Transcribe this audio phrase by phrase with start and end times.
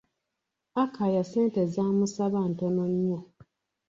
[0.83, 3.19] Akaya ssente z'amusaba ntonno nnyo.